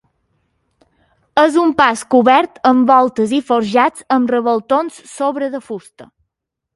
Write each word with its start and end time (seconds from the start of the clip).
És 1.41 1.57
un 1.63 1.73
pas 1.81 2.01
cobert 2.15 2.57
amb 2.71 2.89
voltes 2.93 3.35
i 3.41 3.41
forjats 3.51 4.07
amb 4.19 4.33
revoltons 4.35 4.99
sobre 5.13 5.51
de 5.57 5.63
fusta. 5.67 6.09